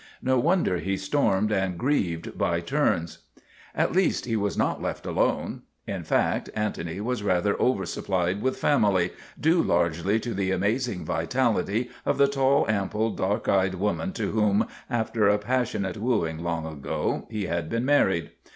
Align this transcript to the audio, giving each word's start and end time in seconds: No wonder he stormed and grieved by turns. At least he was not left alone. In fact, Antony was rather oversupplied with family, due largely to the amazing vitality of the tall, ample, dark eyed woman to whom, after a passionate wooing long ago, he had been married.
No 0.23 0.39
wonder 0.39 0.79
he 0.79 0.97
stormed 0.97 1.51
and 1.51 1.77
grieved 1.77 2.35
by 2.35 2.59
turns. 2.59 3.19
At 3.75 3.91
least 3.91 4.25
he 4.25 4.35
was 4.35 4.57
not 4.57 4.81
left 4.81 5.05
alone. 5.05 5.61
In 5.85 6.03
fact, 6.03 6.49
Antony 6.55 6.99
was 6.99 7.21
rather 7.21 7.53
oversupplied 7.53 8.41
with 8.41 8.57
family, 8.57 9.11
due 9.39 9.61
largely 9.61 10.19
to 10.19 10.33
the 10.33 10.49
amazing 10.49 11.05
vitality 11.05 11.91
of 12.03 12.17
the 12.17 12.27
tall, 12.27 12.67
ample, 12.67 13.11
dark 13.11 13.47
eyed 13.47 13.75
woman 13.75 14.11
to 14.13 14.31
whom, 14.31 14.65
after 14.89 15.27
a 15.27 15.37
passionate 15.37 15.97
wooing 15.97 16.39
long 16.39 16.65
ago, 16.65 17.27
he 17.29 17.45
had 17.45 17.69
been 17.69 17.85
married. 17.85 18.31